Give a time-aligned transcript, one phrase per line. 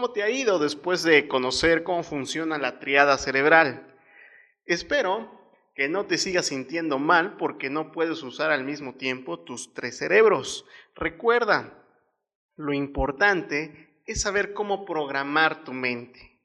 [0.00, 3.98] ¿Cómo te ha ido después de conocer cómo funciona la triada cerebral?
[4.64, 5.30] Espero
[5.74, 9.98] que no te sigas sintiendo mal porque no puedes usar al mismo tiempo tus tres
[9.98, 10.64] cerebros.
[10.94, 11.84] Recuerda,
[12.56, 16.40] lo importante es saber cómo programar tu mente.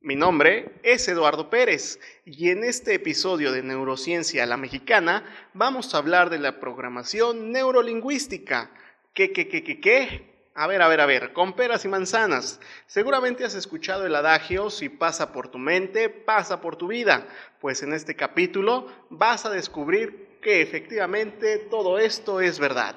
[0.00, 5.94] Mi nombre es Eduardo Pérez y en este episodio de Neurociencia a la Mexicana vamos
[5.94, 8.72] a hablar de la programación neurolingüística.
[9.12, 10.37] ¿Qué, qué, qué, qué, qué?
[10.60, 12.58] A ver, a ver, a ver, con peras y manzanas.
[12.88, 17.28] Seguramente has escuchado el adagio, si pasa por tu mente, pasa por tu vida.
[17.60, 22.96] Pues en este capítulo vas a descubrir que efectivamente todo esto es verdad.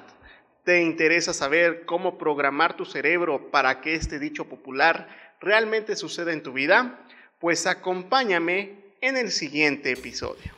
[0.64, 6.42] ¿Te interesa saber cómo programar tu cerebro para que este dicho popular realmente suceda en
[6.42, 6.98] tu vida?
[7.38, 10.52] Pues acompáñame en el siguiente episodio.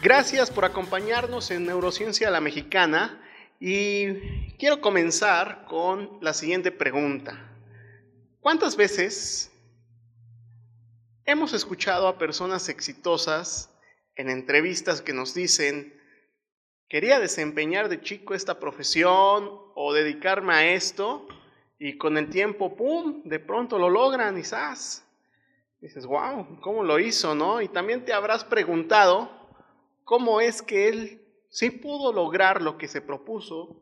[0.00, 3.20] Gracias por acompañarnos en Neurociencia a la Mexicana
[3.58, 4.14] y
[4.56, 7.50] quiero comenzar con la siguiente pregunta.
[8.38, 9.50] ¿Cuántas veces
[11.24, 13.74] hemos escuchado a personas exitosas
[14.14, 16.00] en entrevistas que nos dicen,
[16.88, 21.26] quería desempeñar de chico esta profesión o dedicarme a esto
[21.76, 24.42] y con el tiempo, ¡pum!, de pronto lo logran y.
[25.80, 27.60] Dices, wow, ¿cómo lo hizo, no?
[27.60, 29.37] Y también te habrás preguntado
[30.08, 31.20] cómo es que él
[31.50, 33.78] sí pudo lograr lo que se propuso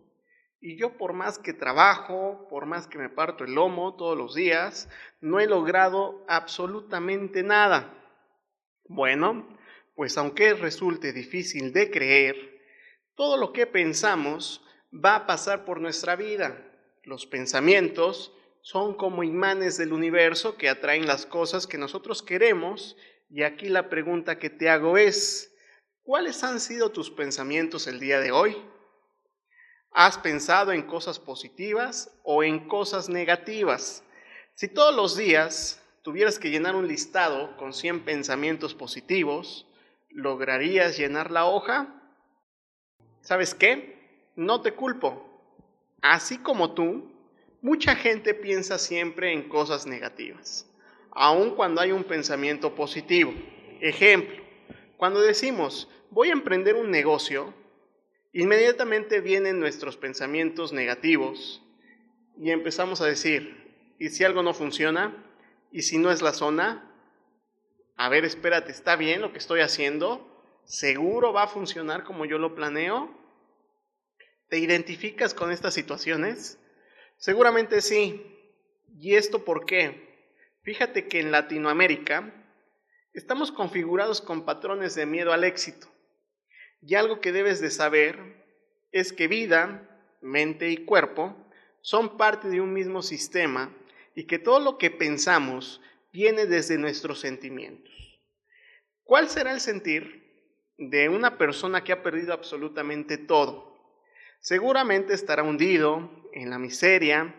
[0.60, 4.34] y yo por más que trabajo, por más que me parto el lomo todos los
[4.34, 4.88] días,
[5.20, 7.94] no he logrado absolutamente nada.
[8.88, 9.56] Bueno,
[9.94, 12.60] pues aunque resulte difícil de creer,
[13.14, 16.60] todo lo que pensamos va a pasar por nuestra vida.
[17.04, 22.96] Los pensamientos son como imanes del universo que atraen las cosas que nosotros queremos
[23.30, 25.52] y aquí la pregunta que te hago es,
[26.06, 28.56] ¿cuáles han sido tus pensamientos el día de hoy?
[29.90, 34.04] ¿Has pensado en cosas positivas o en cosas negativas?
[34.54, 39.66] Si todos los días tuvieras que llenar un listado con 100 pensamientos positivos,
[40.08, 41.92] ¿lograrías llenar la hoja?
[43.20, 44.30] ¿Sabes qué?
[44.36, 45.24] No te culpo.
[46.02, 47.10] Así como tú,
[47.62, 50.70] mucha gente piensa siempre en cosas negativas,
[51.10, 53.34] aun cuando hay un pensamiento positivo.
[53.80, 54.46] Ejemplo,
[54.96, 57.54] cuando decimos, voy a emprender un negocio,
[58.36, 61.62] Inmediatamente vienen nuestros pensamientos negativos
[62.36, 65.24] y empezamos a decir, ¿y si algo no funciona?
[65.72, 66.94] ¿Y si no es la zona?
[67.96, 70.44] A ver, espérate, ¿está bien lo que estoy haciendo?
[70.66, 73.08] ¿Seguro va a funcionar como yo lo planeo?
[74.50, 76.58] ¿Te identificas con estas situaciones?
[77.16, 78.36] Seguramente sí.
[78.98, 80.28] ¿Y esto por qué?
[80.60, 82.34] Fíjate que en Latinoamérica
[83.14, 85.88] estamos configurados con patrones de miedo al éxito.
[86.86, 88.16] Y algo que debes de saber
[88.92, 89.82] es que vida,
[90.20, 91.36] mente y cuerpo
[91.80, 93.74] son parte de un mismo sistema
[94.14, 95.80] y que todo lo que pensamos
[96.12, 97.92] viene desde nuestros sentimientos.
[99.02, 103.76] ¿Cuál será el sentir de una persona que ha perdido absolutamente todo?
[104.38, 107.34] Seguramente estará hundido en la miseria,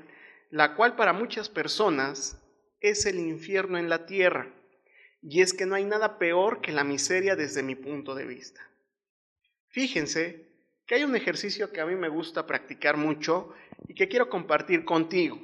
[0.50, 2.38] la cual para muchas personas
[2.82, 4.54] es el infierno en la tierra.
[5.22, 8.68] Y es que no hay nada peor que la miseria desde mi punto de vista.
[9.78, 10.50] Fíjense
[10.88, 13.54] que hay un ejercicio que a mí me gusta practicar mucho
[13.88, 15.40] y que quiero compartir contigo.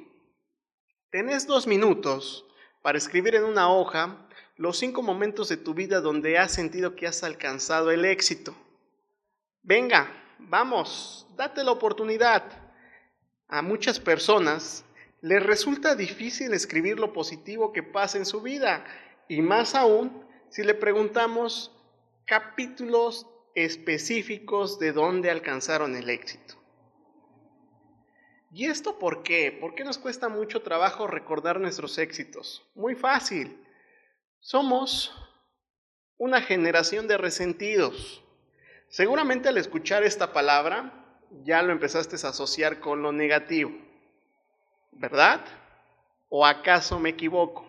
[1.08, 2.44] Tenés dos minutos
[2.82, 7.06] para escribir en una hoja los cinco momentos de tu vida donde has sentido que
[7.06, 8.56] has alcanzado el éxito.
[9.62, 12.42] Venga, vamos, date la oportunidad.
[13.46, 14.84] A muchas personas
[15.20, 18.84] les resulta difícil escribir lo positivo que pasa en su vida
[19.28, 21.70] y más aún si le preguntamos
[22.26, 26.54] capítulos específicos de dónde alcanzaron el éxito.
[28.52, 29.50] ¿Y esto por qué?
[29.50, 32.64] ¿Por qué nos cuesta mucho trabajo recordar nuestros éxitos?
[32.74, 33.58] Muy fácil.
[34.38, 35.12] Somos
[36.18, 38.22] una generación de resentidos.
[38.88, 41.04] Seguramente al escuchar esta palabra
[41.42, 43.72] ya lo empezaste a asociar con lo negativo.
[44.92, 45.44] ¿Verdad?
[46.28, 47.68] ¿O acaso me equivoco?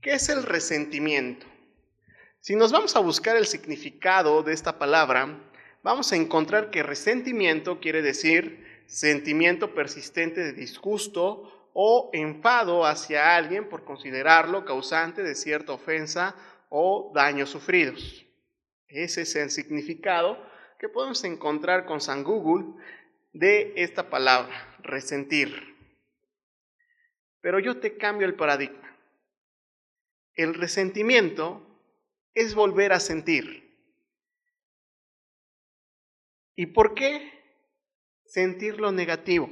[0.00, 1.46] ¿Qué es el resentimiento?
[2.42, 5.38] Si nos vamos a buscar el significado de esta palabra,
[5.84, 13.68] vamos a encontrar que resentimiento quiere decir sentimiento persistente de disgusto o enfado hacia alguien
[13.68, 16.34] por considerarlo causante de cierta ofensa
[16.68, 18.26] o daños sufridos.
[18.88, 20.36] Ese es el significado
[20.80, 22.74] que podemos encontrar con San Google
[23.32, 25.76] de esta palabra, resentir.
[27.40, 28.98] Pero yo te cambio el paradigma.
[30.34, 31.68] El resentimiento
[32.34, 33.62] es volver a sentir.
[36.54, 37.30] ¿Y por qué
[38.26, 39.50] sentir lo negativo?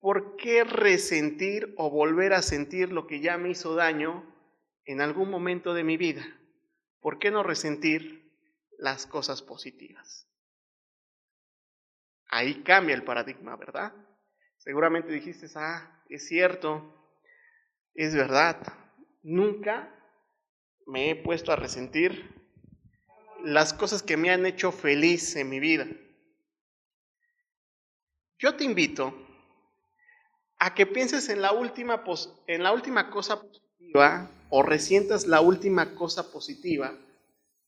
[0.00, 4.24] ¿Por qué resentir o volver a sentir lo que ya me hizo daño
[4.84, 6.24] en algún momento de mi vida?
[7.00, 8.32] ¿Por qué no resentir
[8.78, 10.26] las cosas positivas?
[12.26, 13.92] Ahí cambia el paradigma, ¿verdad?
[14.56, 16.94] Seguramente dijiste, ah, es cierto,
[17.94, 18.62] es verdad.
[19.22, 19.99] Nunca
[20.90, 22.34] me he puesto a resentir
[23.44, 25.86] las cosas que me han hecho feliz en mi vida.
[28.38, 29.14] Yo te invito
[30.58, 32.04] a que pienses en la última,
[32.46, 36.92] en la última cosa positiva o resientas la última cosa positiva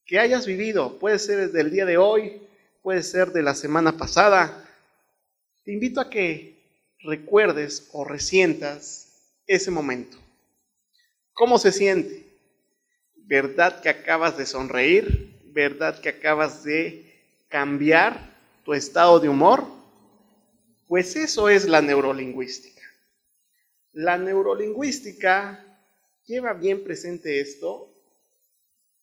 [0.05, 0.99] que hayas vivido.
[0.99, 2.43] Puede ser del día de hoy,
[2.83, 4.69] puede ser de la semana pasada.
[5.65, 6.61] Te invito a que
[7.01, 10.19] recuerdes o resientas ese momento.
[11.35, 12.32] ¿Cómo se siente?
[13.27, 15.41] ¿Verdad que acabas de sonreír?
[15.47, 17.13] ¿Verdad que acabas de
[17.49, 18.19] cambiar
[18.65, 19.67] tu estado de humor?
[20.89, 22.83] Pues eso es la neurolingüística.
[23.93, 25.65] La neurolingüística
[26.27, 27.95] lleva bien presente esto.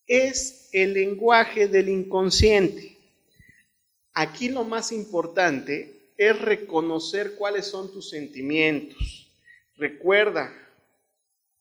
[0.06, 2.98] Es el lenguaje del inconsciente.
[4.14, 9.32] Aquí lo más importante es reconocer cuáles son tus sentimientos.
[9.78, 10.52] Recuerda,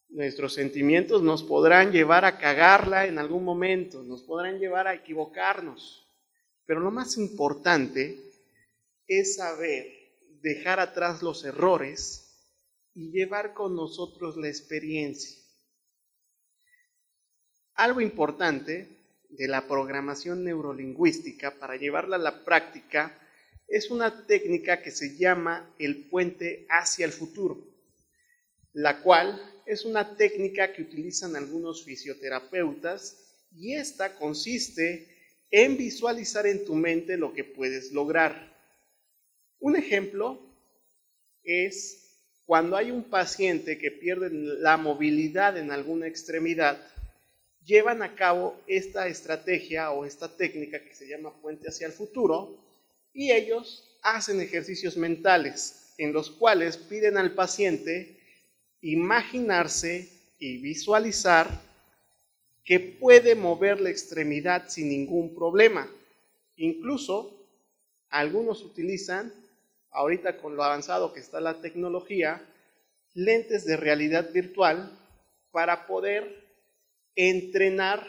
[0.08, 6.08] Nuestros sentimientos nos podrán llevar a cagarla en algún momento, nos podrán llevar a equivocarnos.
[6.64, 8.18] Pero lo más importante
[9.06, 9.86] es saber
[10.42, 12.28] dejar atrás los errores
[12.94, 15.36] y llevar con nosotros la experiencia.
[17.74, 23.18] Algo importante de la programación neurolingüística para llevarla a la práctica
[23.68, 27.58] es una técnica que se llama el puente hacia el futuro,
[28.72, 35.06] la cual es una técnica que utilizan algunos fisioterapeutas y esta consiste
[35.50, 38.56] en visualizar en tu mente lo que puedes lograr.
[39.60, 40.40] Un ejemplo
[41.42, 46.80] es cuando hay un paciente que pierde la movilidad en alguna extremidad,
[47.62, 52.58] llevan a cabo esta estrategia o esta técnica que se llama puente hacia el futuro
[53.12, 58.17] y ellos hacen ejercicios mentales en los cuales piden al paciente
[58.80, 60.08] imaginarse
[60.38, 61.48] y visualizar
[62.64, 65.88] que puede mover la extremidad sin ningún problema.
[66.56, 67.34] Incluso
[68.10, 69.32] algunos utilizan,
[69.90, 72.42] ahorita con lo avanzado que está la tecnología,
[73.14, 74.96] lentes de realidad virtual
[75.50, 76.46] para poder
[77.16, 78.06] entrenar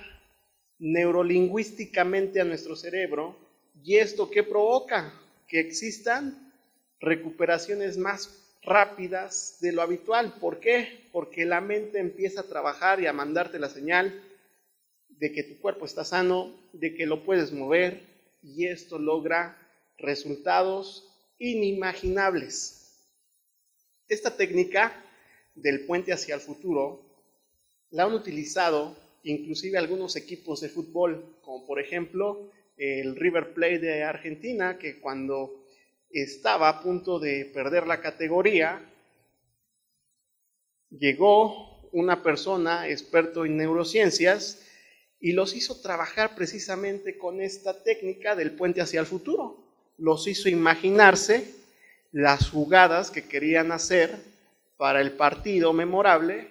[0.77, 3.35] neurolingüísticamente a nuestro cerebro
[3.83, 5.13] y esto que provoca
[5.47, 6.53] que existan
[6.99, 10.33] recuperaciones más rápidas de lo habitual.
[10.39, 11.07] ¿Por qué?
[11.11, 14.23] Porque la mente empieza a trabajar y a mandarte la señal
[15.07, 18.01] de que tu cuerpo está sano, de que lo puedes mover
[18.41, 19.57] y esto logra
[19.97, 21.05] resultados
[21.37, 22.79] inimaginables.
[24.07, 25.03] Esta técnica
[25.55, 27.01] del puente hacia el futuro
[27.91, 34.03] la han utilizado inclusive algunos equipos de fútbol, como por ejemplo el River Plate de
[34.03, 35.65] Argentina, que cuando
[36.11, 38.81] estaba a punto de perder la categoría,
[40.89, 44.65] llegó una persona experto en neurociencias
[45.19, 49.57] y los hizo trabajar precisamente con esta técnica del puente hacia el futuro.
[49.97, 51.53] Los hizo imaginarse
[52.11, 54.15] las jugadas que querían hacer
[54.77, 56.47] para el partido memorable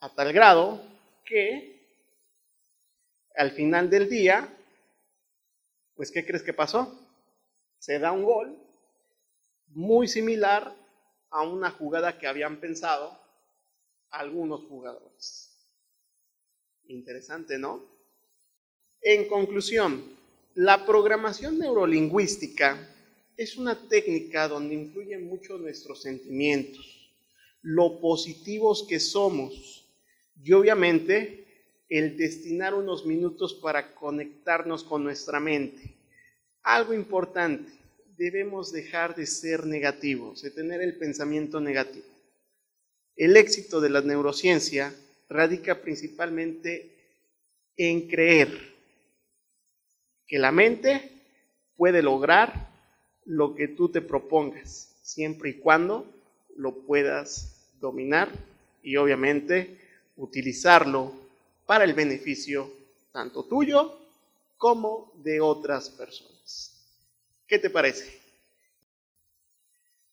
[0.00, 0.82] a tal grado
[1.24, 1.74] que
[3.34, 4.48] al final del día,
[5.96, 7.03] pues ¿qué crees que pasó?
[7.84, 8.58] Se da un gol
[9.74, 10.74] muy similar
[11.28, 13.14] a una jugada que habían pensado
[14.08, 15.54] algunos jugadores.
[16.86, 17.84] Interesante, ¿no?
[19.02, 20.02] En conclusión,
[20.54, 22.88] la programación neurolingüística
[23.36, 27.12] es una técnica donde influyen mucho nuestros sentimientos,
[27.60, 29.84] lo positivos que somos
[30.42, 35.93] y obviamente el destinar unos minutos para conectarnos con nuestra mente.
[36.64, 37.70] Algo importante,
[38.16, 42.06] debemos dejar de ser negativos, de tener el pensamiento negativo.
[43.16, 44.94] El éxito de la neurociencia
[45.28, 46.90] radica principalmente
[47.76, 48.48] en creer
[50.26, 51.10] que la mente
[51.76, 52.72] puede lograr
[53.26, 56.10] lo que tú te propongas, siempre y cuando
[56.56, 58.30] lo puedas dominar
[58.82, 59.78] y obviamente
[60.16, 61.12] utilizarlo
[61.66, 62.70] para el beneficio
[63.12, 63.98] tanto tuyo
[64.56, 66.33] como de otras personas.
[67.46, 68.22] ¿Qué te parece?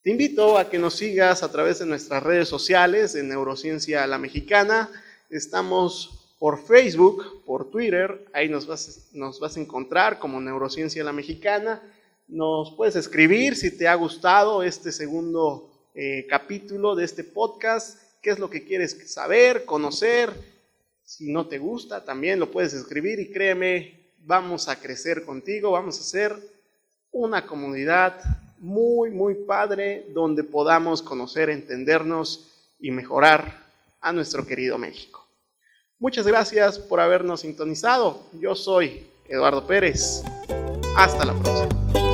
[0.02, 4.18] Te invito a que nos sigas a través de nuestras redes sociales de Neurociencia La
[4.18, 4.90] Mexicana.
[5.30, 11.14] Estamos por Facebook, por Twitter, ahí nos vas, nos vas a encontrar como Neurociencia La
[11.14, 11.82] Mexicana.
[12.28, 18.32] Nos puedes escribir si te ha gustado este segundo eh, capítulo de este podcast, qué
[18.32, 20.34] es lo que quieres saber, conocer.
[21.06, 25.98] Si no te gusta, también lo puedes escribir y créeme, vamos a crecer contigo, vamos
[25.98, 26.52] a ser
[27.12, 28.22] una comunidad
[28.60, 32.48] muy, muy padre donde podamos conocer, entendernos
[32.80, 33.60] y mejorar
[34.00, 35.28] a nuestro querido México.
[36.00, 38.24] Muchas gracias por habernos sintonizado.
[38.34, 40.24] Yo soy Eduardo Pérez.
[40.96, 42.11] Hasta la próxima.